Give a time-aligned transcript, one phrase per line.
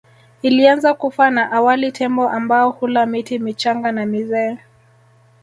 [0.41, 4.57] Ilianza kufa na awali Tembo ambao hula miti michanga na mizee